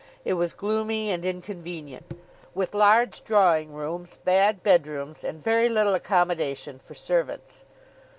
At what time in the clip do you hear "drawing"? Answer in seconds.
3.23-3.71